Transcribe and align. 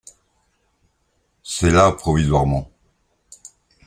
C’est 1.43 1.69
là 1.69 1.91
provisoirement. 1.91 2.71